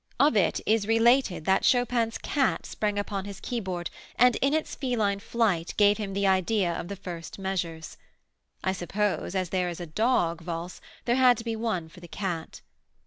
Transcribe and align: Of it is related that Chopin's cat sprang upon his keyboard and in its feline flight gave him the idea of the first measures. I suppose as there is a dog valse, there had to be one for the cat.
Of 0.19 0.35
it 0.35 0.59
is 0.65 0.87
related 0.87 1.45
that 1.45 1.61
Chopin's 1.63 2.17
cat 2.17 2.65
sprang 2.65 2.97
upon 2.97 3.25
his 3.25 3.39
keyboard 3.39 3.91
and 4.15 4.35
in 4.37 4.51
its 4.51 4.73
feline 4.73 5.19
flight 5.19 5.75
gave 5.77 5.99
him 5.99 6.13
the 6.13 6.25
idea 6.25 6.73
of 6.73 6.87
the 6.87 6.95
first 6.95 7.37
measures. 7.37 7.97
I 8.63 8.71
suppose 8.71 9.35
as 9.35 9.49
there 9.49 9.69
is 9.69 9.79
a 9.79 9.85
dog 9.85 10.41
valse, 10.41 10.81
there 11.05 11.17
had 11.17 11.37
to 11.37 11.43
be 11.43 11.55
one 11.55 11.87
for 11.87 11.99
the 11.99 12.07
cat. 12.07 12.61